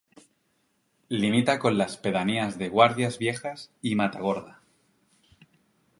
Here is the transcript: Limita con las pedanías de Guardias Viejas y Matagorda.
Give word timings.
Limita 1.09 1.59
con 1.59 1.77
las 1.77 1.95
pedanías 1.95 2.57
de 2.57 2.69
Guardias 2.69 3.19
Viejas 3.19 3.69
y 3.83 3.93
Matagorda. 3.93 4.63